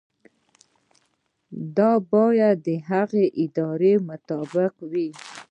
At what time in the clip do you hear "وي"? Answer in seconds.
4.91-5.09